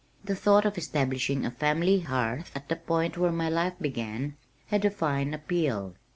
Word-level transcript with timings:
The 0.25 0.33
thought 0.35 0.65
of 0.65 0.79
establishing 0.79 1.45
a 1.45 1.51
family 1.51 1.99
hearth 1.99 2.53
at 2.55 2.69
the 2.69 2.75
point 2.75 3.19
where 3.19 3.31
my 3.31 3.49
life 3.49 3.75
began, 3.79 4.35
had 4.69 4.83
a 4.83 4.89
fine 4.89 5.31
appeal. 5.31 5.93